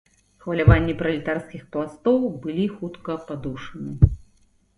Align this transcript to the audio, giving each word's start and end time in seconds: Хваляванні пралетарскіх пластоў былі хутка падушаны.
Хваляванні 0.43 0.95
пралетарскіх 1.01 1.67
пластоў 1.75 2.17
былі 2.47 2.65
хутка 2.79 3.19
падушаны. 3.29 3.93